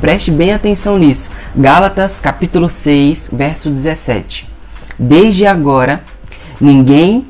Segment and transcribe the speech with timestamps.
[0.00, 1.30] Preste bem atenção nisso.
[1.54, 4.48] Gálatas capítulo 6, verso 17.
[4.98, 6.02] Desde agora,
[6.60, 7.26] ninguém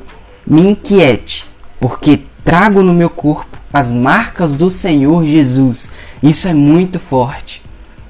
[0.46, 1.46] me inquiete,
[1.80, 5.91] porque trago no meu corpo as marcas do Senhor Jesus.
[6.22, 7.62] Isso é muito forte.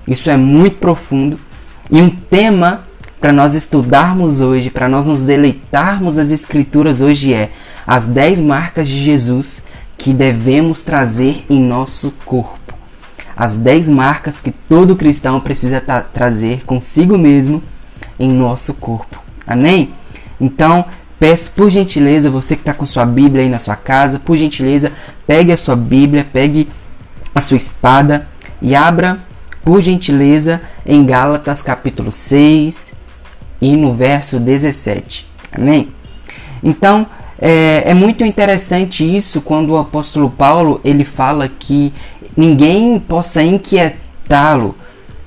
[0.07, 1.39] Isso é muito profundo
[1.91, 2.85] e um tema
[3.21, 7.51] para nós estudarmos hoje, para nós nos deleitarmos nas escrituras hoje é
[7.87, 9.63] as 10 marcas de Jesus
[9.99, 12.60] que devemos trazer em nosso corpo.
[13.41, 15.81] As 10 marcas que todo cristão precisa
[16.12, 17.62] trazer consigo mesmo
[18.19, 19.19] em nosso corpo.
[19.47, 19.95] Amém?
[20.39, 20.85] Então,
[21.19, 24.93] peço por gentileza, você que está com sua Bíblia aí na sua casa, por gentileza,
[25.27, 26.69] pegue a sua Bíblia, pegue
[27.34, 28.29] a sua espada
[28.61, 29.19] e abra,
[29.65, 32.93] por gentileza, em Gálatas capítulo 6
[33.59, 35.27] e no verso 17.
[35.51, 35.89] Amém?
[36.62, 37.07] Então,
[37.41, 41.93] é, é muito interessante isso quando o apóstolo Paulo ele fala que
[42.37, 44.77] ninguém possa inquietá-lo,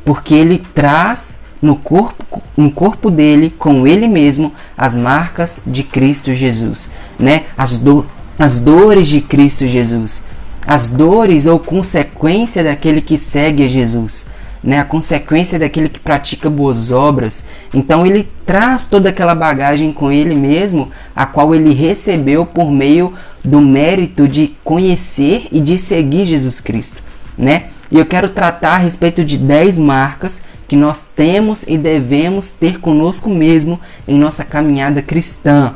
[0.06, 6.34] porque ele traz no corpo, no corpo dele, com ele mesmo, as marcas de Cristo
[6.34, 7.46] Jesus, né?
[7.58, 8.06] As, do,
[8.38, 10.24] as dores de Cristo Jesus,
[10.68, 14.26] as dores ou consequência daquele que segue a Jesus
[14.64, 17.46] né, a consequência daquele que pratica boas obras.
[17.74, 23.14] Então ele traz toda aquela bagagem com ele mesmo, a qual ele recebeu por meio
[23.44, 27.04] do mérito de conhecer e de seguir Jesus Cristo,
[27.38, 27.66] né?
[27.92, 32.80] E eu quero tratar a respeito de 10 marcas que nós temos e devemos ter
[32.80, 35.74] conosco mesmo em nossa caminhada cristã,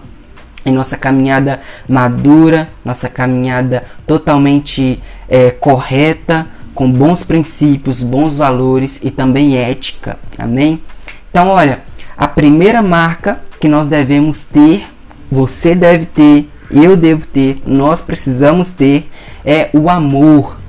[0.65, 4.99] em nossa caminhada madura, nossa caminhada totalmente
[5.29, 6.47] é, correta,
[6.77, 10.19] com bons princípios, bons valores e também ética.
[10.37, 10.79] Amém?
[11.27, 11.79] Então, olha,
[12.15, 14.85] a primeira marca que nós devemos ter,
[15.31, 19.09] você deve ter, eu devo ter, nós precisamos ter,
[19.43, 20.59] é o amor.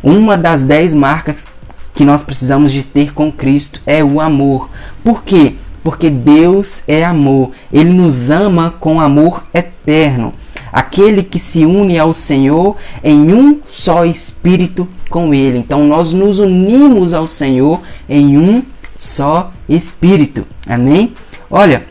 [0.00, 1.48] Uma das dez marcas
[1.96, 4.70] que nós precisamos de ter com Cristo é o amor.
[5.02, 5.56] Por quê?
[5.82, 7.50] Porque Deus é amor.
[7.72, 10.32] Ele nos ama com amor eterno.
[10.72, 15.58] Aquele que se une ao Senhor em um só espírito com Ele.
[15.58, 18.62] Então nós nos unimos ao Senhor em um
[18.96, 20.46] só espírito.
[20.66, 21.12] Amém?
[21.50, 21.84] Olha,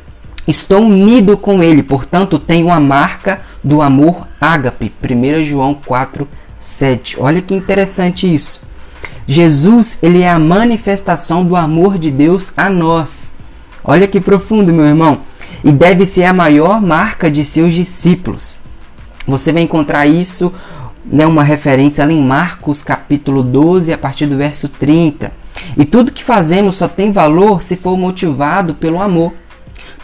[0.48, 4.92] estou unido com Ele, portanto tenho a marca do amor ágape.
[5.04, 6.28] 1 João 4,
[6.60, 7.18] 7.
[7.20, 8.68] Olha que interessante isso.
[9.28, 13.32] Jesus, ele é a manifestação do amor de Deus a nós.
[13.84, 15.22] Olha que profundo, meu irmão.
[15.64, 18.60] E deve ser a maior marca de seus discípulos.
[19.28, 20.52] Você vai encontrar isso,
[21.06, 25.32] né, uma referência ali em Marcos capítulo 12, a partir do verso 30.
[25.78, 29.34] E tudo que fazemos só tem valor se for motivado pelo amor.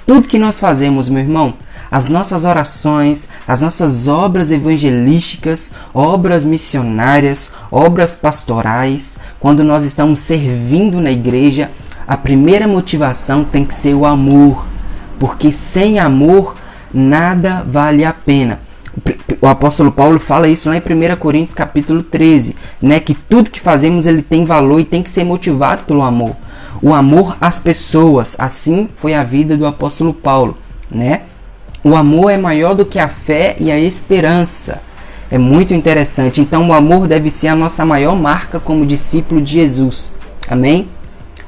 [0.05, 1.55] Tudo que nós fazemos, meu irmão,
[1.89, 11.01] as nossas orações, as nossas obras evangelísticas, obras missionárias, obras pastorais, quando nós estamos servindo
[11.01, 11.72] na igreja,
[12.07, 14.67] a primeira motivação tem que ser o amor,
[15.19, 16.55] porque sem amor
[16.94, 18.64] nada vale a pena
[19.41, 23.59] o apóstolo Paulo fala isso lá em 1 Coríntios capítulo 13, né, que tudo que
[23.59, 26.35] fazemos ele tem valor e tem que ser motivado pelo amor.
[26.81, 30.57] O amor às pessoas, assim foi a vida do apóstolo Paulo,
[30.89, 31.22] né?
[31.84, 34.81] O amor é maior do que a fé e a esperança.
[35.29, 36.41] É muito interessante.
[36.41, 40.13] Então o amor deve ser a nossa maior marca como discípulo de Jesus.
[40.50, 40.88] Amém?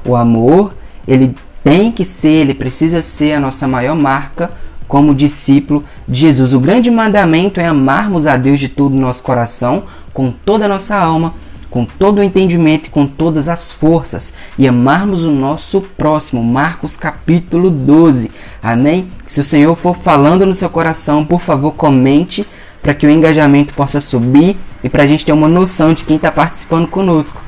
[0.06, 0.76] O amor,
[1.08, 4.52] ele tem que ser, ele precisa ser a nossa maior marca
[4.88, 6.54] como discípulo de Jesus.
[6.54, 9.84] O grande mandamento é amarmos a Deus de todo o nosso coração,
[10.14, 11.34] com toda a nossa alma,
[11.70, 16.44] com todo o entendimento e com todas as forças, e amarmos o nosso próximo.
[16.44, 18.32] Marcos capítulo 12.
[18.64, 19.10] Amém?
[19.28, 22.46] Se o Senhor for falando no seu coração, por favor, comente
[22.82, 26.16] para que o engajamento possa subir e para a gente ter uma noção de quem
[26.16, 27.42] está participando conosco.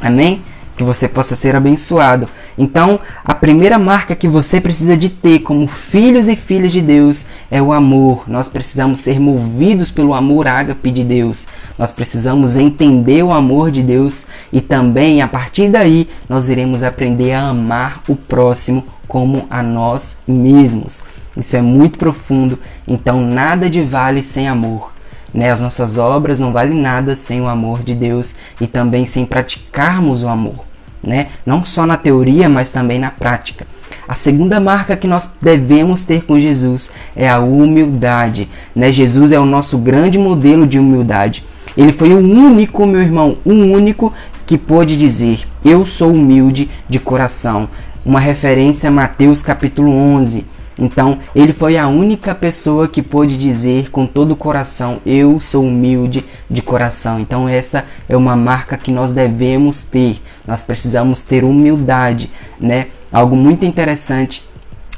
[0.00, 0.42] Amém?
[0.76, 2.28] Que você possa ser abençoado.
[2.58, 7.24] Então, a primeira marca que você precisa de ter como filhos e filhas de Deus
[7.50, 8.24] é o amor.
[8.26, 11.46] Nós precisamos ser movidos pelo amor ágape de Deus.
[11.78, 17.32] Nós precisamos entender o amor de Deus e também, a partir daí, nós iremos aprender
[17.32, 21.02] a amar o próximo como a nós mesmos.
[21.36, 24.93] Isso é muito profundo, então nada de vale sem amor.
[25.34, 25.50] Né?
[25.50, 30.22] As nossas obras não valem nada sem o amor de Deus e também sem praticarmos
[30.22, 30.64] o amor.
[31.02, 31.26] Né?
[31.44, 33.66] Não só na teoria, mas também na prática.
[34.06, 38.48] A segunda marca que nós devemos ter com Jesus é a humildade.
[38.74, 38.92] Né?
[38.92, 41.44] Jesus é o nosso grande modelo de humildade.
[41.76, 44.12] Ele foi o único, meu irmão, o único
[44.46, 47.68] que pôde dizer: Eu sou humilde de coração.
[48.06, 53.90] Uma referência a Mateus capítulo 11 Então, ele foi a única pessoa que pôde dizer
[53.90, 57.20] com todo o coração: Eu sou humilde de coração.
[57.20, 60.20] Então, essa é uma marca que nós devemos ter.
[60.46, 62.88] Nós precisamos ter humildade, né?
[63.12, 64.44] Algo muito interessante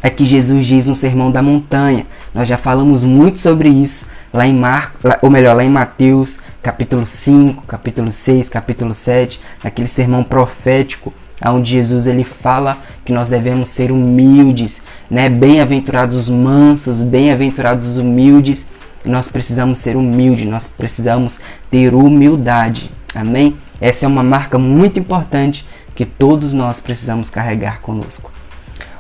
[0.02, 2.06] é que Jesus diz no Sermão da Montanha.
[2.34, 7.06] Nós já falamos muito sobre isso lá em Marcos, ou melhor, lá em Mateus, capítulo
[7.06, 11.12] 5, capítulo 6, capítulo 7, naquele sermão profético
[11.44, 15.28] onde Jesus ele fala que nós devemos ser humildes, né?
[15.28, 18.66] Bem-aventurados os mansos, bem-aventurados os humildes.
[19.04, 21.38] Nós precisamos ser humildes, nós precisamos
[21.70, 22.90] ter humildade.
[23.14, 23.56] Amém?
[23.80, 28.30] Essa é uma marca muito importante que todos nós precisamos carregar conosco.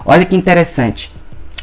[0.04, 1.12] Olha que interessante.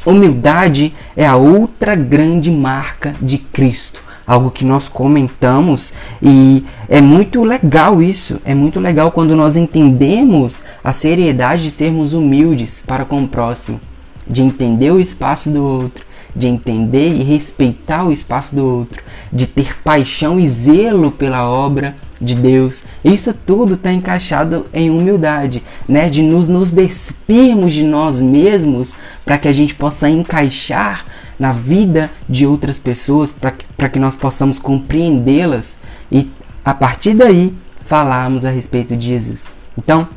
[0.06, 5.94] Humildade é a outra grande marca de Cristo algo que nós comentamos.
[6.22, 8.40] E é muito legal isso.
[8.46, 13.80] É muito legal quando nós entendemos a seriedade de sermos humildes para com o próximo,
[14.28, 16.06] de entender o espaço do outro,
[16.36, 21.96] de entender e respeitar o espaço do outro, de ter paixão e zelo pela obra
[22.24, 22.84] de Deus.
[23.04, 26.10] Isso tudo está encaixado em humildade, né?
[26.10, 31.06] De nos, nos despirmos de nós mesmos para que a gente possa encaixar
[31.38, 35.78] na vida de outras pessoas, para que, que nós possamos compreendê-las
[36.12, 36.30] e
[36.64, 37.54] a partir daí
[37.86, 39.52] falarmos a respeito de Jesus.
[39.78, 40.08] Então,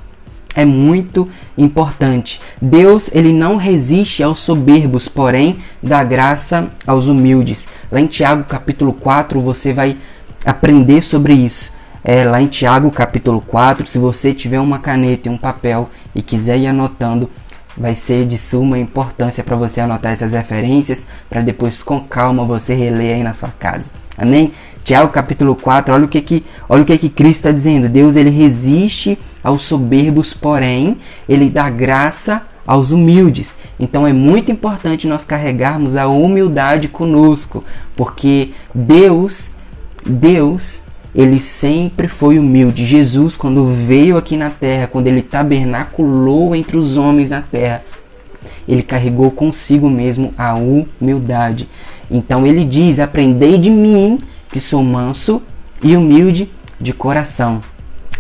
[0.57, 2.41] é muito importante.
[2.61, 7.69] Deus ele não resiste aos soberbos, porém dá graça aos humildes.
[7.93, 9.99] Lá em Tiago capítulo 4 você vai
[10.45, 11.76] aprender sobre isso.
[12.09, 16.23] É, lá em Tiago capítulo 4, se você tiver uma caneta e um papel e
[16.23, 17.29] quiser ir anotando,
[17.77, 22.77] vai ser de suma importância para você anotar essas referências, para depois com calma você
[22.77, 23.87] reler aí na sua casa.
[24.17, 24.53] Amém?
[24.85, 27.89] Tiago capítulo 4, olha o que que, olha o que, que Cristo está dizendo.
[27.89, 30.99] Deus ele resiste aos soberbos, porém,
[31.29, 33.57] ele dá graça aos humildes.
[33.81, 37.65] Então é muito importante nós carregarmos a humildade conosco,
[37.97, 39.51] porque Deus,
[40.07, 40.86] Deus
[41.17, 42.85] ele sempre foi humilde.
[42.85, 47.83] Jesus, quando veio aqui na terra, quando ele tabernaculou entre os homens na terra,
[48.69, 51.67] ele carregou consigo mesmo a humildade.
[52.11, 54.19] Então ele diz: Aprendei de mim,
[54.53, 55.43] que sou manso
[55.83, 57.63] e humilde de coração.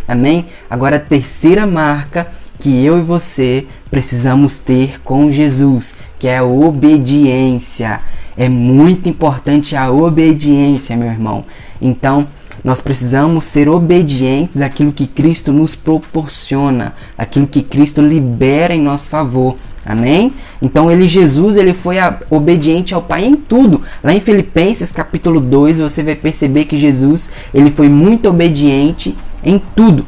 [0.08, 0.46] Amém?
[0.70, 2.28] Agora, a terceira marca
[2.58, 8.00] que eu e você precisamos ter com Jesus, que é a obediência.
[8.36, 11.44] É muito importante a obediência, meu irmão.
[11.80, 12.26] Então,
[12.66, 19.08] nós precisamos ser obedientes àquilo que Cristo nos proporciona, aquilo que Cristo libera em nosso
[19.08, 19.56] favor.
[19.84, 20.32] Amém?
[20.60, 21.98] Então ele Jesus, ele foi
[22.28, 23.82] obediente ao Pai em tudo.
[24.02, 29.62] Lá em Filipenses capítulo 2, você vai perceber que Jesus, ele foi muito obediente em
[29.76, 30.04] tudo.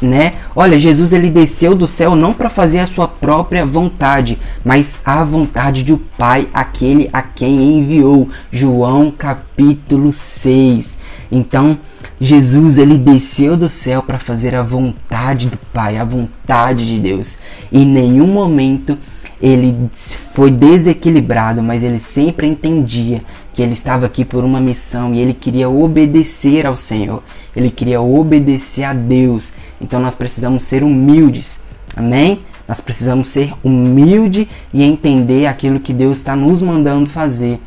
[0.00, 0.34] Né?
[0.56, 5.22] Olha, Jesus ele desceu do céu não para fazer a sua própria vontade, mas a
[5.22, 8.30] vontade do Pai, aquele a quem enviou.
[8.50, 11.03] João capítulo 6.
[11.30, 11.78] Então,
[12.20, 17.36] Jesus ele desceu do céu para fazer a vontade do Pai, a vontade de Deus.
[17.72, 18.98] Em nenhum momento
[19.42, 19.90] ele
[20.32, 23.22] foi desequilibrado, mas ele sempre entendia
[23.52, 27.22] que ele estava aqui por uma missão e ele queria obedecer ao Senhor.
[27.54, 29.52] Ele queria obedecer a Deus.
[29.80, 31.58] Então nós precisamos ser humildes.
[31.96, 32.40] Amém?
[32.66, 37.60] Nós precisamos ser humilde e entender aquilo que Deus está nos mandando fazer.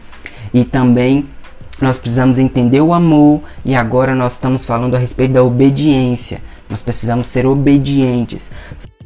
[0.53, 1.25] E também
[1.79, 6.41] nós precisamos entender o amor e agora nós estamos falando a respeito da obediência.
[6.69, 8.51] Nós precisamos ser obedientes.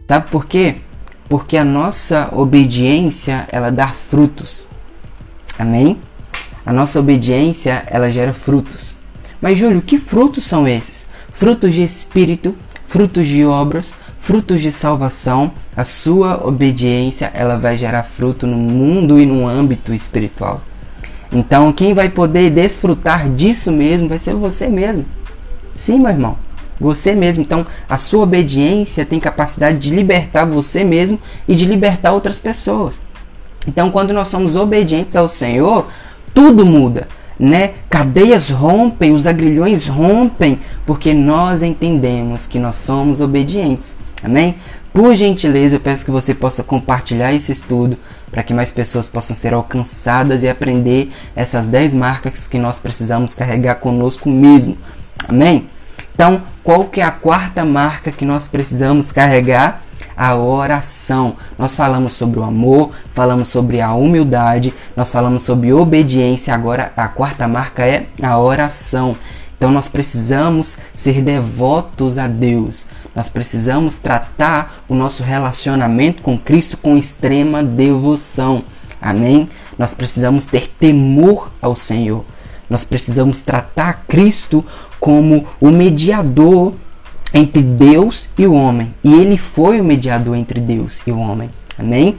[0.08, 0.76] Sabe por quê?
[1.28, 4.68] Porque a nossa obediência, ela dá frutos.
[5.60, 5.98] Amém?
[6.66, 8.96] A nossa obediência, ela gera frutos.
[9.42, 11.06] Mas Júlio, que frutos são esses?
[11.34, 12.56] Frutos de espírito,
[12.88, 15.52] frutos de obras, frutos de salvação.
[15.76, 20.62] A sua obediência, ela vai gerar fruto no mundo e no âmbito espiritual.
[21.32, 25.06] Então, quem vai poder desfrutar disso mesmo vai ser você mesmo.
[25.74, 26.38] Sim, meu irmão.
[26.80, 27.44] Você mesmo.
[27.44, 33.02] Então, a sua obediência tem capacidade de libertar você mesmo e de libertar outras pessoas.
[33.68, 35.88] Então, quando nós somos obedientes ao Senhor,
[36.34, 37.08] tudo muda,
[37.40, 37.72] né?
[37.90, 43.96] Cadeias rompem, os agrilhões rompem, porque nós entendemos que nós somos obedientes.
[44.24, 44.56] Amém?
[44.94, 47.98] Por gentileza, eu peço que você possa compartilhar esse estudo
[48.30, 53.34] para que mais pessoas possam ser alcançadas e aprender essas 10 marcas que nós precisamos
[53.34, 54.78] carregar conosco mesmo.
[55.30, 55.70] Amém?
[56.14, 59.82] Então, qual que é a quarta marca que nós precisamos carregar?
[60.16, 61.38] A oração.
[61.58, 66.54] Nós falamos sobre o amor, falamos sobre a humildade, nós falamos sobre obediência.
[66.54, 69.16] Agora, a quarta marca é a oração.
[69.58, 72.86] Então, nós precisamos ser devotos a Deus.
[73.16, 78.64] Nós precisamos tratar o nosso relacionamento com Cristo com extrema devoção.
[79.02, 79.50] Amém?
[79.78, 82.24] Nós precisamos ter temor ao Senhor.
[82.70, 84.66] Nós precisamos tratar Cristo
[85.00, 86.74] como o mediador
[87.34, 88.94] entre Deus e o homem.
[89.04, 91.50] E ele foi o mediador entre Deus e o homem.
[91.78, 92.16] Amém?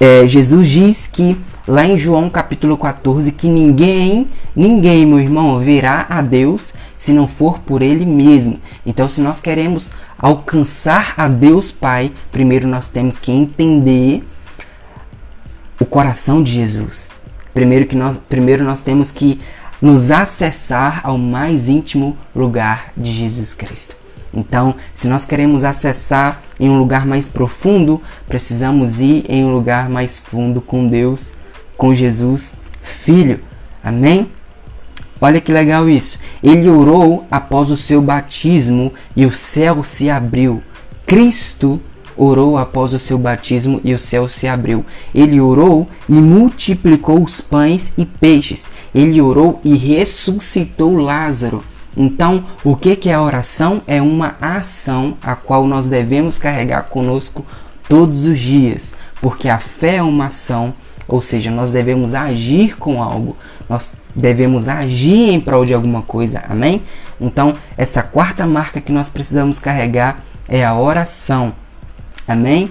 [0.00, 1.36] É, Jesus diz que
[1.68, 7.28] lá em João capítulo 14 que ninguém, ninguém, meu irmão, verá a Deus se não
[7.28, 8.58] for por ele mesmo.
[8.86, 14.26] Então, se nós queremos alcançar a Deus Pai, primeiro nós temos que entender
[15.78, 17.10] o coração de Jesus.
[17.52, 19.38] Primeiro, que nós, primeiro nós temos que
[19.80, 23.94] nos acessar ao mais íntimo lugar de Jesus Cristo.
[24.32, 29.88] Então, se nós queremos acessar em um lugar mais profundo, precisamos ir em um lugar
[29.88, 31.32] mais fundo com Deus,
[31.78, 33.40] com Jesus, Filho.
[33.82, 34.28] Amém?
[35.20, 36.18] Olha que legal isso.
[36.42, 40.62] Ele orou após o seu batismo e o céu se abriu.
[41.06, 41.80] Cristo
[42.16, 44.84] orou após o seu batismo e o céu se abriu.
[45.14, 48.70] Ele orou e multiplicou os pães e peixes.
[48.94, 51.62] Ele orou e ressuscitou Lázaro.
[51.96, 53.82] Então, o que, que é a oração?
[53.86, 57.44] É uma ação a qual nós devemos carregar conosco
[57.88, 60.74] todos os dias, porque a fé é uma ação,
[61.08, 63.34] ou seja, nós devemos agir com algo,
[63.68, 66.82] nós devemos agir em prol de alguma coisa, amém?
[67.18, 71.54] Então, essa quarta marca que nós precisamos carregar é a oração.
[72.26, 72.70] Amém?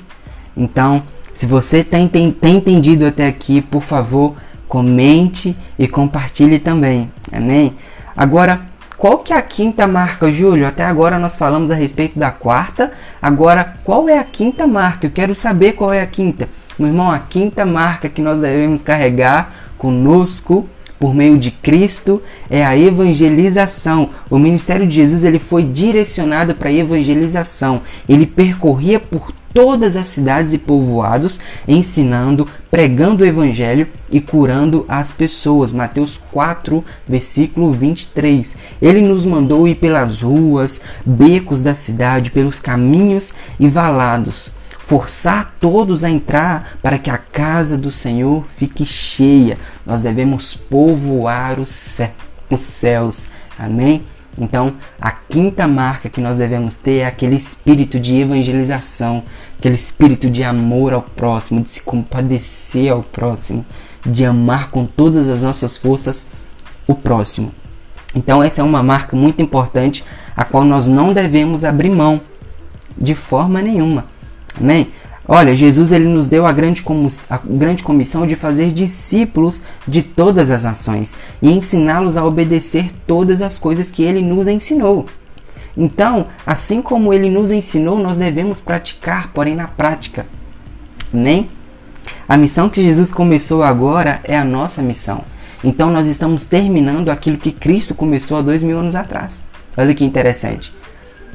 [0.55, 1.01] Então,
[1.33, 4.35] se você tem, tem, tem entendido até aqui, por favor,
[4.67, 7.11] comente e compartilhe também.
[7.31, 7.75] Amém?
[8.15, 8.61] Agora,
[8.97, 10.67] qual que é a quinta marca, Júlio?
[10.67, 12.91] Até agora nós falamos a respeito da quarta.
[13.21, 15.05] Agora, qual é a quinta marca?
[15.05, 16.49] Eu quero saber qual é a quinta.
[16.77, 20.67] Meu irmão, a quinta marca que nós devemos carregar conosco
[20.99, 24.09] por meio de Cristo é a evangelização.
[24.29, 27.81] O ministério de Jesus ele foi direcionado para a evangelização.
[28.07, 35.11] Ele percorria por todas as cidades e povoados, ensinando, pregando o evangelho e curando as
[35.11, 35.73] pessoas.
[35.73, 38.55] Mateus 4, versículo 23.
[38.81, 44.55] Ele nos mandou ir pelas ruas, becos da cidade, pelos caminhos e valados
[44.87, 49.57] forçar todos a entrar para que a casa do Senhor fique cheia.
[49.85, 53.27] Nós devemos povoar os céus.
[53.59, 54.03] Amém?
[54.39, 59.23] Então, a quinta marca que nós devemos ter é aquele espírito de evangelização,
[59.59, 63.65] aquele espírito de amor ao próximo, de se compadecer ao próximo,
[64.05, 66.29] de amar com todas as nossas forças
[66.87, 67.51] o próximo.
[68.15, 72.21] Então, essa é uma marca muito importante, a qual nós não devemos abrir mão
[72.97, 74.05] de forma nenhuma.
[74.59, 74.89] Amém?
[75.27, 76.83] Olha, Jesus ele nos deu a grande,
[77.29, 83.41] a grande comissão de fazer discípulos de todas as nações e ensiná-los a obedecer todas
[83.41, 85.05] as coisas que ele nos ensinou.
[85.75, 90.25] Então, assim como ele nos ensinou, nós devemos praticar, porém na prática.
[91.13, 91.49] Amém?
[92.27, 95.23] A missão que Jesus começou agora é a nossa missão.
[95.63, 99.43] Então, nós estamos terminando aquilo que Cristo começou há dois mil anos atrás.
[99.75, 100.73] Olha que interessante.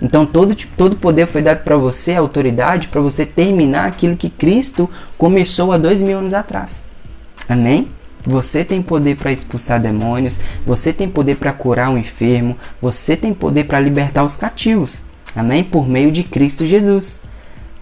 [0.00, 4.90] Então todo todo poder foi dado para você, autoridade, para você terminar aquilo que Cristo
[5.16, 6.82] começou há dois mil anos atrás.
[7.48, 7.88] Amém?
[8.24, 13.34] Você tem poder para expulsar demônios, você tem poder para curar um enfermo, você tem
[13.34, 15.00] poder para libertar os cativos.
[15.34, 15.64] Amém?
[15.64, 17.20] Por meio de Cristo Jesus.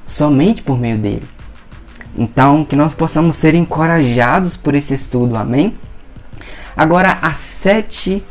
[0.06, 1.24] Somente por meio dele.
[2.16, 5.36] Então, que nós possamos ser encorajados por esse estudo.
[5.36, 5.74] Amém?
[6.76, 8.22] Agora, as sete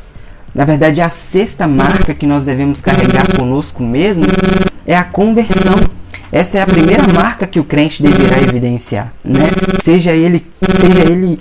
[0.53, 4.25] na verdade, a sexta marca que nós devemos carregar conosco mesmo
[4.85, 5.75] é a conversão.
[6.31, 9.49] Essa é a primeira marca que o crente deverá evidenciar, né?
[9.83, 11.39] Seja ele, seja ele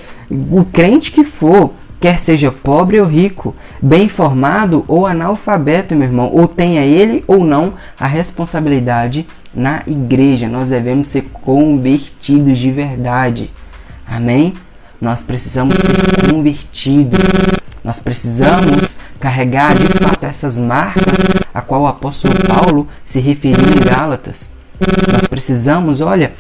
[0.50, 6.30] o crente que for, quer seja pobre ou rico, bem formado ou analfabeto, meu irmão,
[6.32, 10.48] ou tenha ele ou não a responsabilidade na igreja.
[10.48, 13.50] Nós devemos ser convertidos de verdade.
[14.06, 14.54] Amém?
[15.00, 17.18] Nós precisamos ser convertidos.
[17.84, 21.04] Nós precisamos carregar de fato essas marcas
[21.52, 24.50] a qual o apóstolo Paulo se referiu em Gálatas.
[25.12, 26.32] Nós precisamos, olha,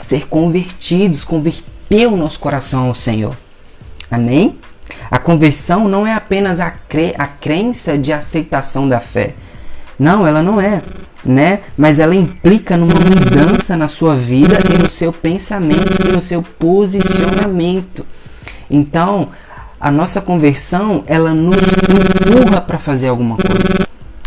[0.00, 3.36] ser convertidos, converter o nosso coração ao Senhor.
[4.10, 4.58] Amém?
[5.10, 9.34] A conversão não é apenas a, cre a crença de aceitação da fé.
[9.98, 10.82] Não, ela não é,
[11.24, 11.60] né?
[11.76, 16.42] Mas ela implica numa mudança na sua vida e no seu pensamento e no seu
[16.42, 18.06] posicionamento.
[18.70, 19.28] Então,
[19.80, 23.86] a nossa conversão ela nos empurra para fazer alguma coisa.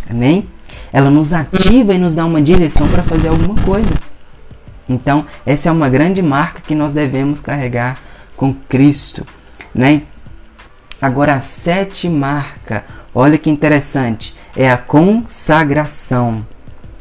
[0.09, 0.47] Amém?
[0.91, 3.93] Ela nos ativa e nos dá uma direção para fazer alguma coisa.
[4.87, 7.99] Então, essa é uma grande marca que nós devemos carregar
[8.35, 9.25] com Cristo,
[9.73, 10.03] né?
[11.01, 16.45] Agora a sétima marca, olha que interessante, é a consagração.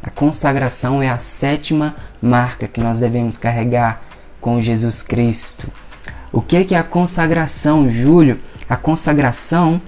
[0.01, 4.01] A consagração é a sétima marca que nós devemos carregar
[4.39, 5.67] com Jesus Cristo.
[6.31, 8.39] O que é a consagração, Júlio?
[8.69, 9.81] A consagração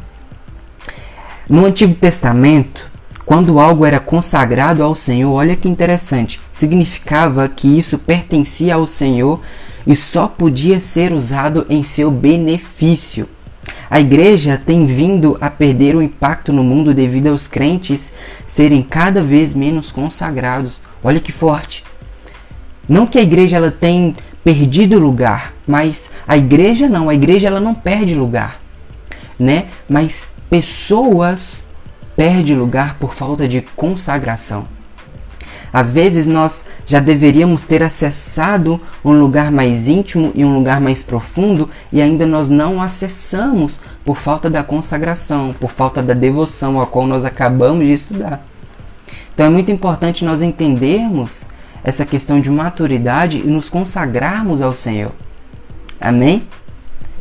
[1.48, 2.90] no Antigo Testamento,
[3.26, 9.40] quando algo era consagrado ao Senhor, olha que interessante, significava que isso pertencia ao Senhor
[9.86, 13.30] e só podia ser usado em seu benefício.
[13.90, 18.12] A igreja tem vindo a perder o impacto no mundo devido aos crentes
[18.48, 20.82] serem cada vez menos consagrados.
[21.04, 21.84] Olha que forte.
[22.90, 27.60] Não que a igreja ela tenha perdido lugar, mas a igreja não, a igreja ela
[27.60, 28.60] não perde lugar,
[29.38, 29.68] né?
[29.90, 31.64] Mas pessoas
[32.16, 34.66] perdem lugar por falta de consagração.
[35.74, 41.02] Às vezes nós já deveríamos ter acessado um lugar mais íntimo e um lugar mais
[41.02, 46.86] profundo e ainda nós não acessamos por falta da consagração, por falta da devoção a
[46.86, 48.46] qual nós acabamos de estudar.
[49.34, 51.46] Então é muito importante nós entendermos
[51.84, 55.12] essa questão de maturidade e nos consagrarmos ao Senhor.
[56.00, 56.44] Amém?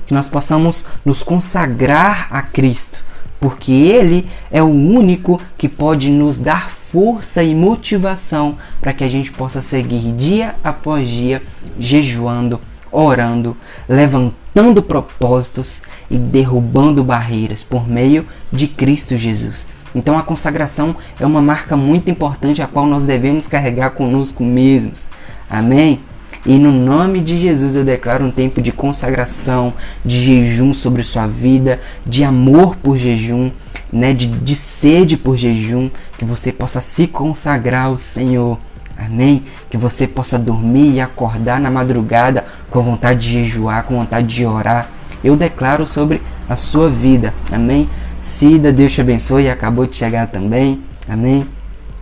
[0.06, 3.04] Que nós possamos nos consagrar a Cristo,
[3.38, 9.08] porque Ele é o único que pode nos dar força e motivação para que a
[9.08, 11.40] gente possa seguir dia após dia
[11.78, 13.56] jejuando, orando,
[13.88, 19.66] levantando propósitos e derrubando barreiras por meio de Cristo Jesus.
[19.94, 25.10] Então a consagração é uma marca muito importante a qual nós devemos carregar conosco mesmos.
[25.48, 26.00] Amém?
[26.46, 31.26] E no nome de Jesus eu declaro um tempo de consagração, de jejum sobre sua
[31.26, 33.50] vida, de amor por jejum,
[33.92, 38.58] né, de, de sede por jejum, que você possa se consagrar ao Senhor.
[38.96, 39.42] Amém?
[39.68, 44.44] Que você possa dormir e acordar na madrugada com vontade de jejuar, com vontade de
[44.44, 44.88] orar.
[45.22, 47.34] Eu declaro sobre a sua vida.
[47.50, 47.88] Amém?
[48.20, 50.82] Cida, Deus te abençoe, acabou de chegar também.
[51.08, 51.46] Amém?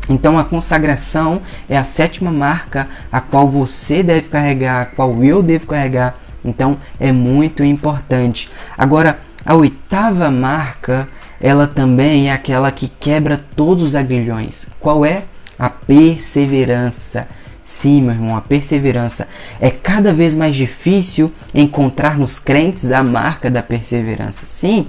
[0.08, 5.42] Então a consagração é a sétima marca a qual você deve carregar, a qual eu
[5.42, 6.18] devo carregar.
[6.44, 8.50] Então é muito importante.
[8.76, 11.08] Agora, a oitava marca,
[11.40, 14.66] ela também é aquela que quebra todos os agrilhões.
[14.80, 15.24] Qual é?
[15.58, 17.28] A perseverança.
[17.62, 19.28] Sim, meu irmão, a perseverança.
[19.60, 24.46] É cada vez mais difícil encontrar nos crentes a marca da perseverança.
[24.48, 24.86] Sim,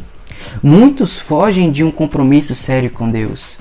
[0.62, 3.57] muitos fogem de um compromisso sério com Deus.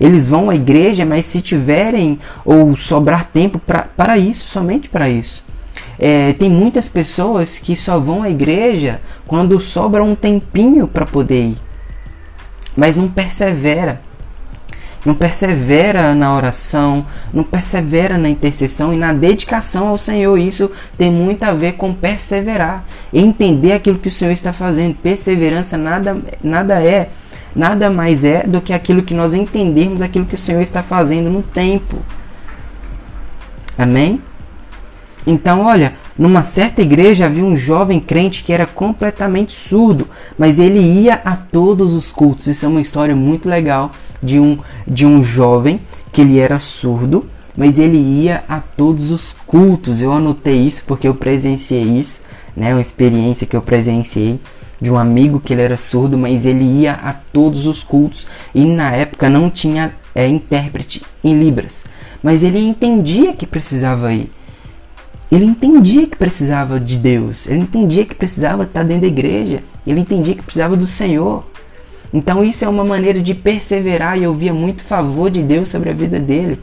[0.00, 5.44] Eles vão à igreja, mas se tiverem ou sobrar tempo para isso, somente para isso.
[5.98, 11.48] É, tem muitas pessoas que só vão à igreja quando sobra um tempinho para poder
[11.48, 11.58] ir,
[12.74, 14.00] mas não persevera.
[15.04, 20.36] Não persevera na oração, não persevera na intercessão e na dedicação ao Senhor.
[20.38, 24.94] Isso tem muito a ver com perseverar, entender aquilo que o Senhor está fazendo.
[24.96, 27.08] Perseverança nada, nada é
[27.54, 31.30] nada mais é do que aquilo que nós entendermos aquilo que o Senhor está fazendo
[31.30, 31.96] no tempo.
[33.76, 34.20] Amém?
[35.26, 40.06] Então, olha, numa certa igreja havia um jovem crente que era completamente surdo,
[40.36, 42.46] mas ele ia a todos os cultos.
[42.46, 43.90] Isso é uma história muito legal
[44.22, 45.80] de um, de um jovem
[46.12, 47.24] que ele era surdo,
[47.56, 50.02] mas ele ia a todos os cultos.
[50.02, 52.20] Eu anotei isso porque eu presenciei isso,
[52.54, 52.74] né?
[52.74, 54.38] Uma experiência que eu presenciei
[54.78, 58.62] de um amigo que ele era surdo, mas ele ia a todos os cultos e
[58.66, 61.82] na época não tinha é, intérprete em Libras.
[62.22, 64.30] Mas ele entendia que precisava ir.
[65.30, 67.46] Ele entendia que precisava de Deus.
[67.46, 69.62] Ele entendia que precisava estar dentro da igreja.
[69.86, 71.44] Ele entendia que precisava do Senhor.
[72.12, 75.90] Então isso é uma maneira de perseverar e eu via muito favor de Deus sobre
[75.90, 76.60] a vida dele.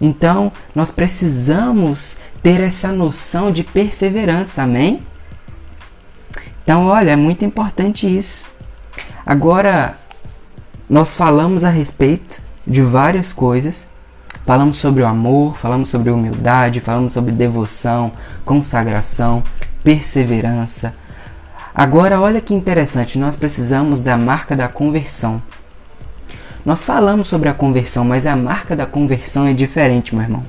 [0.00, 5.00] Então nós precisamos ter essa noção de perseverança, amém?
[6.62, 8.44] Então, olha, é muito importante isso.
[9.26, 9.96] Agora,
[10.88, 13.86] nós falamos a respeito de várias coisas.
[14.44, 18.12] Falamos sobre o amor, falamos sobre humildade, falamos sobre devoção,
[18.44, 19.42] consagração,
[19.84, 20.94] perseverança.
[21.74, 25.42] Agora, olha que interessante, nós precisamos da marca da conversão.
[26.64, 30.44] Nós falamos sobre a conversão, mas a marca da conversão é diferente, meu irmão.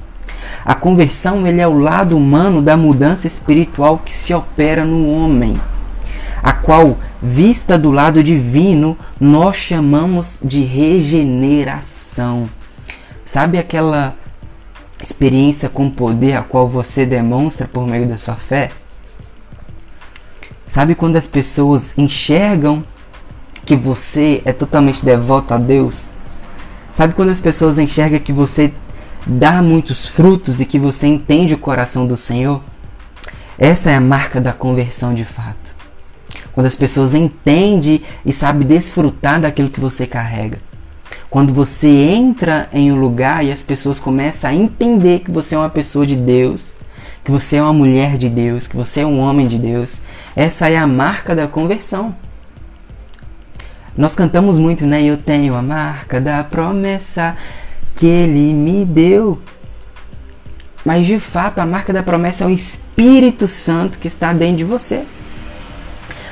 [0.65, 5.60] A conversão ele é o lado humano da mudança espiritual que se opera no homem
[6.43, 12.49] a qual, vista do lado divino, nós chamamos de regeneração.
[13.33, 14.13] Sabe aquela
[15.01, 18.69] experiência com poder a qual você demonstra por meio da sua fé?
[20.67, 22.83] Sabe quando as pessoas enxergam
[23.65, 26.05] que você é totalmente devoto a Deus?
[26.93, 28.71] Sabe quando as pessoas enxergam que você
[29.25, 32.61] dá muitos frutos e que você entende o coração do Senhor?
[33.57, 35.73] Essa é a marca da conversão de fato
[36.51, 40.59] quando as pessoas entendem e sabem desfrutar daquilo que você carrega.
[41.33, 45.57] Quando você entra em um lugar e as pessoas começam a entender que você é
[45.57, 46.73] uma pessoa de Deus,
[47.23, 49.99] que você é uma mulher de Deus, que você é um homem de Deus.
[50.35, 52.15] Essa é a marca da conversão.
[53.97, 55.01] Nós cantamos muito, né?
[55.01, 57.35] Eu tenho a marca da promessa
[57.95, 59.41] que ele me deu.
[60.85, 64.63] Mas de fato, a marca da promessa é o Espírito Santo que está dentro de
[64.65, 65.03] você.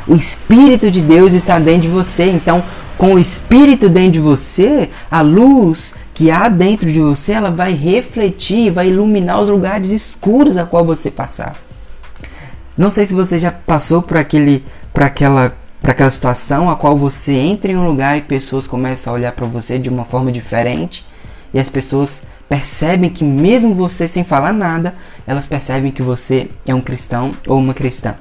[0.08, 2.26] O Espírito de Deus está dentro de você.
[2.26, 2.64] Então,
[2.98, 7.74] com o Espírito dentro de você, a luz que há dentro de você, ela vai
[7.74, 11.56] refletir, vai iluminar os lugares escuros a qual você passar.
[12.78, 16.98] Não sei se você já passou por aquele, por aquela, por aquela situação a qual
[16.98, 20.32] você entra em um lugar e pessoas começam a olhar para você de uma forma
[20.32, 21.06] diferente
[21.54, 26.76] e as pessoas percebem que mesmo você sem falar nada, elas percebem que você é
[26.76, 28.16] um cristão ou uma cristã.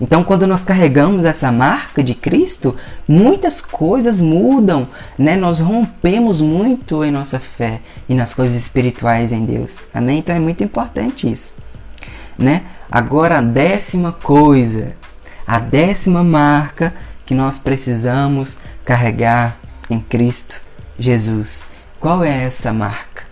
[0.00, 5.36] Então, quando nós carregamos essa marca de Cristo, muitas coisas mudam, né?
[5.36, 9.76] Nós rompemos muito em nossa fé e nas coisas espirituais em Deus.
[9.94, 10.18] Amém?
[10.18, 11.54] Então é muito importante isso,
[12.36, 12.62] né?
[12.90, 14.94] Agora a décima coisa,
[15.46, 16.92] a décima marca
[17.24, 19.56] que nós precisamos carregar
[19.88, 20.60] em Cristo
[20.98, 21.64] Jesus.
[22.00, 23.22] Qual é essa marca?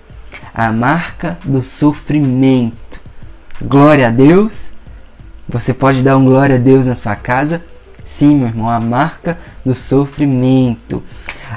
[0.54, 3.00] A marca do sofrimento.
[3.60, 4.70] Glória a Deus
[5.50, 7.62] você pode dar um glória a Deus na sua casa?
[8.04, 11.02] Sim, meu irmão, a marca do sofrimento.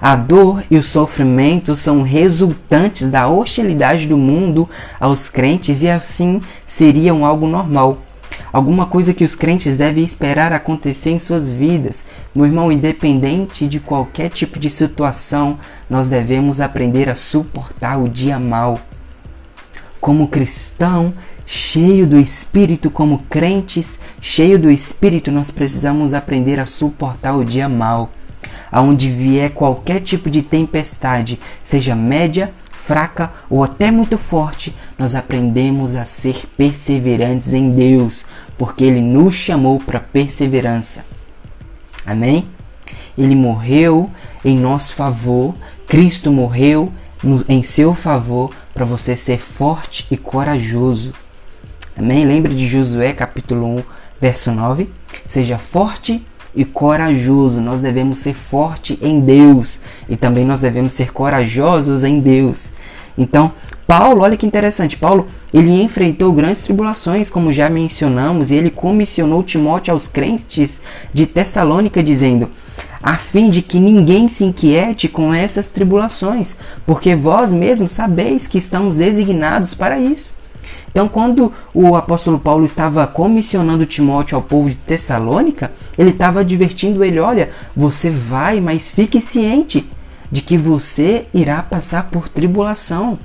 [0.02, 4.68] A dor e o sofrimento são resultantes da hostilidade do mundo
[5.00, 8.00] aos crentes e assim seriam algo normal.
[8.52, 12.04] Alguma coisa que os crentes devem esperar acontecer em suas vidas.
[12.34, 18.40] Meu irmão, independente de qualquer tipo de situação, nós devemos aprender a suportar o dia
[18.40, 18.80] mal.
[20.00, 21.14] Como cristão,
[21.46, 27.68] cheio do Espírito, como crentes, cheio do Espírito, nós precisamos aprender a suportar o dia
[27.68, 28.12] mal.
[28.72, 35.96] Aonde vier qualquer tipo de tempestade, seja média, fraca ou até muito forte, nós aprendemos
[35.96, 38.26] a ser perseverantes em Deus,
[38.58, 41.06] porque Ele nos chamou para perseverança.
[42.06, 42.46] Amém?
[43.18, 44.10] Ele morreu
[44.44, 45.56] em nosso favor,
[45.88, 46.92] Cristo morreu
[47.24, 51.14] no, em seu favor para você ser forte e corajoso.
[51.96, 52.26] Amém?
[52.26, 53.84] Lembre de Josué capítulo 1,
[54.20, 54.90] verso 9.
[55.28, 56.26] Seja forte
[56.56, 57.62] e corajoso.
[57.62, 59.80] Nós devemos ser forte em Deus
[60.10, 62.70] e também nós devemos ser corajosos em Deus.
[63.16, 63.52] Então,
[63.86, 69.44] Paulo, olha que interessante, Paulo, ele enfrentou grandes tribulações, como já mencionamos, e ele comissionou
[69.44, 70.82] Timóteo aos crentes
[71.14, 72.50] de Tessalônica dizendo:
[73.04, 76.56] a fim de que ninguém se inquiete com essas tribulações,
[76.88, 80.34] porque vós mesmos sabeis que estamos designados para isso.
[80.94, 87.04] Então, quando o apóstolo Paulo estava comissionando Timóteo ao povo de Tessalônica, ele estava advertindo
[87.04, 89.90] ele: olha, você vai, mas fique ciente
[90.32, 93.18] de que você irá passar por tribulação,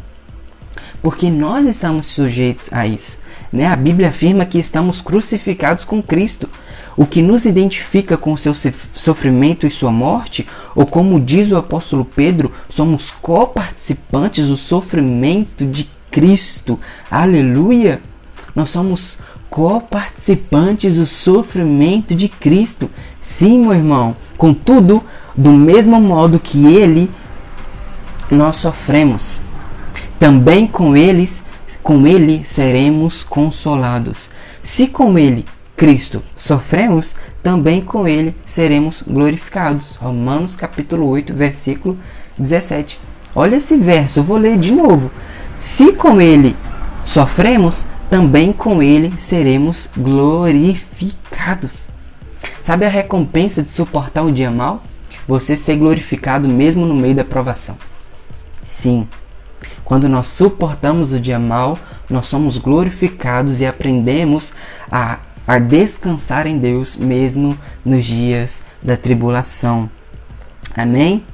[1.02, 3.20] porque nós estamos sujeitos a isso.
[3.52, 3.66] Né?
[3.66, 6.48] A Bíblia afirma que estamos crucificados com Cristo.
[6.96, 8.54] O que nos identifica com seu
[8.92, 15.88] sofrimento e sua morte, ou como diz o apóstolo Pedro, somos coparticipantes do sofrimento de
[16.18, 16.80] Cristo.
[17.08, 18.00] Aleluia!
[18.52, 22.90] Nós somos coparticipantes do sofrimento de Cristo.
[23.22, 24.16] Sim, meu irmão.
[24.36, 25.04] Contudo,
[25.36, 27.08] do mesmo modo que ele
[28.28, 29.40] nós sofremos,
[30.18, 31.44] também com eles,
[31.84, 34.28] com ele seremos consolados.
[34.60, 39.94] Se com ele, Cristo, sofremos, também com ele seremos glorificados.
[39.94, 41.96] Romanos capítulo 8, versículo
[42.36, 42.98] 17.
[43.36, 45.12] Olha esse verso, eu vou ler de novo.
[45.58, 46.56] Se com ele
[47.04, 51.86] sofremos, também com ele seremos glorificados.
[52.62, 54.82] Sabe a recompensa de suportar o dia mal?
[55.26, 57.76] Você ser glorificado mesmo no meio da provação.
[58.64, 59.06] Sim,
[59.84, 64.52] quando nós suportamos o dia mal, nós somos glorificados e aprendemos
[64.90, 69.90] a, a descansar em Deus mesmo nos dias da tribulação.
[70.76, 71.24] Amém?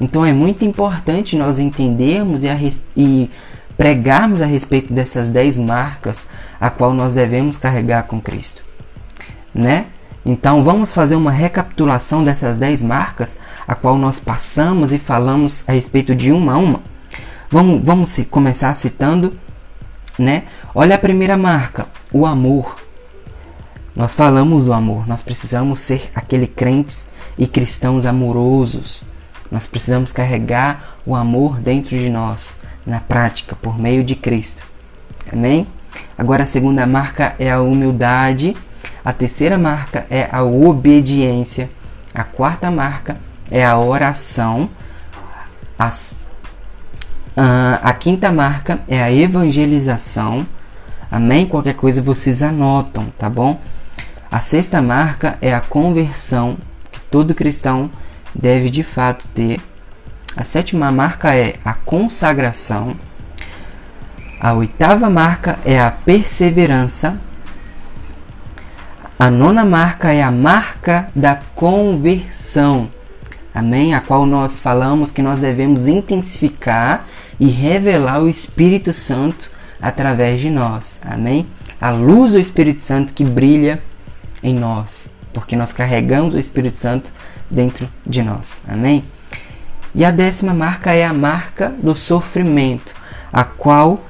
[0.00, 2.48] Então é muito importante nós entendermos e,
[2.96, 3.30] e
[3.76, 6.28] pregarmos a respeito dessas dez marcas
[6.60, 8.62] a qual nós devemos carregar com Cristo,
[9.54, 9.86] né?
[10.24, 15.72] Então vamos fazer uma recapitulação dessas dez marcas a qual nós passamos e falamos a
[15.72, 16.80] respeito de uma a uma.
[17.50, 19.36] Vamos, vamos começar citando,
[20.18, 20.44] né?
[20.74, 22.76] Olha a primeira marca, o amor.
[23.94, 29.04] Nós falamos do amor, nós precisamos ser aquele crentes e cristãos amorosos.
[29.50, 32.54] Nós precisamos carregar o amor dentro de nós
[32.86, 34.64] na prática por meio de Cristo.
[35.32, 35.66] Amém?
[36.16, 38.56] Agora a segunda marca é a humildade,
[39.04, 41.70] a terceira marca é a obediência,
[42.14, 43.16] a quarta marca
[43.50, 44.68] é a oração,
[47.36, 50.46] a quinta marca é a evangelização,
[51.12, 51.46] Amém?
[51.46, 53.60] Qualquer coisa vocês anotam, tá bom?
[54.30, 56.56] A sexta marca é a conversão
[56.90, 57.90] que todo cristão
[58.34, 59.60] deve de fato ter.
[60.36, 62.96] A sétima marca é a consagração.
[64.40, 67.18] A oitava marca é a perseverança.
[69.18, 72.90] A nona marca é a marca da conversão.
[73.54, 73.94] Amém?
[73.94, 77.06] A qual nós falamos que nós devemos intensificar
[77.38, 80.98] e revelar o Espírito Santo através de nós.
[81.04, 81.46] Amém?
[81.78, 83.82] A luz do Espírito Santo que brilha
[84.42, 87.12] em nós, porque nós carregamos o Espírito Santo
[87.50, 88.62] dentro de nós.
[88.66, 89.04] Amém?
[89.94, 92.94] E a décima marca é a marca do sofrimento,
[93.32, 94.02] a qual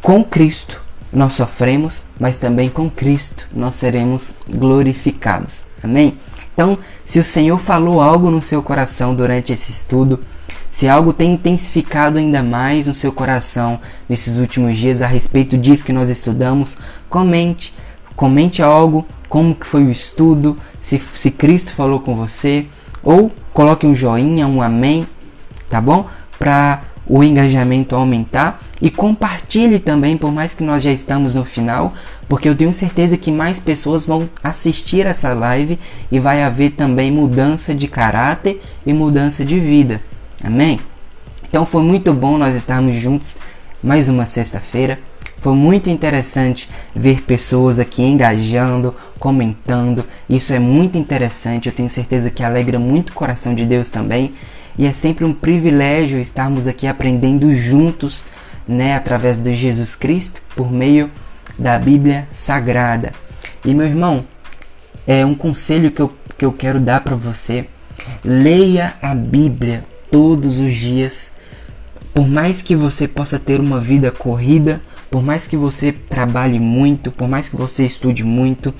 [0.00, 5.62] com Cristo nós sofremos, mas também com Cristo nós seremos glorificados.
[5.82, 6.16] Amém?
[6.52, 10.22] Então, se o Senhor falou algo no seu coração durante esse estudo,
[10.70, 15.84] se algo tem intensificado ainda mais no seu coração nesses últimos dias a respeito disso
[15.84, 16.76] que nós estudamos,
[17.08, 17.74] comente.
[18.14, 22.66] Comente algo, como que foi o estudo, se, se Cristo falou com você,
[23.02, 25.06] ou coloque um joinha, um amém,
[25.68, 26.06] tá bom?
[26.38, 31.94] Para o engajamento aumentar e compartilhe também, por mais que nós já estamos no final,
[32.28, 35.78] porque eu tenho certeza que mais pessoas vão assistir essa live
[36.10, 40.02] e vai haver também mudança de caráter e mudança de vida.
[40.42, 40.80] Amém?
[41.48, 43.36] Então foi muito bom nós estarmos juntos
[43.82, 44.98] mais uma sexta-feira.
[45.46, 50.04] Foi muito interessante ver pessoas aqui engajando, comentando.
[50.28, 51.68] Isso é muito interessante.
[51.68, 54.34] Eu tenho certeza que alegra muito o coração de Deus também.
[54.76, 58.24] E é sempre um privilégio estarmos aqui aprendendo juntos,
[58.66, 61.12] né, através de Jesus Cristo, por meio
[61.56, 63.12] da Bíblia Sagrada.
[63.64, 64.24] E meu irmão,
[65.06, 67.66] é um conselho que eu, que eu quero dar para você.
[68.24, 71.30] Leia a Bíblia todos os dias.
[72.12, 77.10] Por mais que você possa ter uma vida corrida, por mais que você trabalhe muito,
[77.10, 78.74] por mais que você estude muito,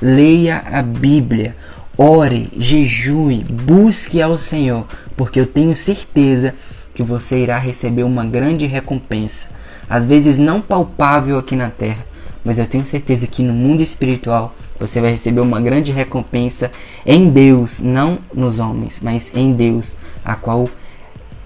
[0.00, 1.56] leia a Bíblia.
[1.96, 4.86] Ore, jejue, busque ao Senhor,
[5.16, 6.54] porque eu tenho certeza
[6.94, 9.48] que você irá receber uma grande recompensa.
[9.88, 12.04] Às vezes não palpável aqui na terra,
[12.44, 16.70] mas eu tenho certeza que no mundo espiritual você vai receber uma grande recompensa
[17.04, 20.68] em Deus, não nos homens, mas em Deus, a qual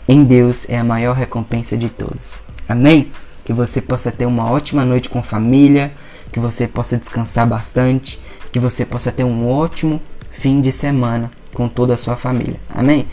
[0.06, 2.40] em Deus é a maior recompensa de todos.
[2.68, 3.10] Amém?
[3.44, 5.92] Que você possa ter uma ótima noite com família,
[6.30, 8.20] que você possa descansar bastante,
[8.52, 10.00] que você possa ter um ótimo
[10.30, 12.60] fim de semana com toda a sua família.
[12.68, 13.06] Amém?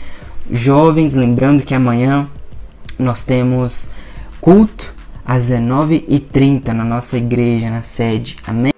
[0.50, 2.28] Jovens, lembrando que amanhã
[2.98, 3.88] nós temos
[4.40, 8.36] culto às 19h30 na nossa igreja, na sede.
[8.46, 8.72] Amém?